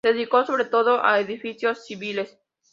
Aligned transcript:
Se 0.03 0.13
dedicó 0.13 0.43
sobre 0.47 0.65
todo 0.65 1.05
a 1.05 1.19
edificios 1.19 1.85
civiles. 1.85 2.35